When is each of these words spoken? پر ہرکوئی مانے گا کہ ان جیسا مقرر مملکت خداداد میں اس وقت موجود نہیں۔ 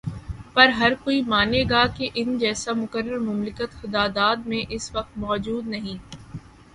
پر 0.53 0.69
ہرکوئی 0.69 1.21
مانے 1.23 1.61
گا 1.69 1.83
کہ 1.97 2.09
ان 2.15 2.37
جیسا 2.37 2.71
مقرر 2.73 3.17
مملکت 3.19 3.71
خداداد 3.73 4.37
میں 4.45 4.63
اس 4.69 4.93
وقت 4.95 5.17
موجود 5.17 5.67
نہیں۔ 5.67 5.97